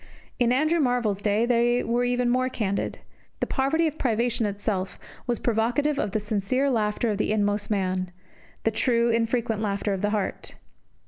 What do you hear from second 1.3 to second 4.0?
they were even more candid. The poverty of